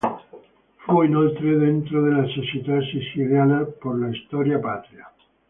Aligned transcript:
Fu 0.77 1.03
inoltre 1.03 1.45
membro 1.51 2.01
della 2.01 2.25
Società 2.29 2.75
Siciliana 2.81 3.63
per 3.65 3.93
la 3.97 4.09
Storia 4.25 4.57
Patria. 4.57 5.07